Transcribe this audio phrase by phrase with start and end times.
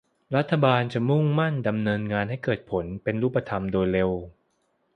[0.35, 4.11] รัฐบาลจะมุ่งมั่นดำเนินงานให้เกิดผลเป็นรูปธรรมโดยเร็ว